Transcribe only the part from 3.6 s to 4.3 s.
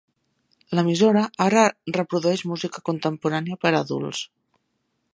per a adults.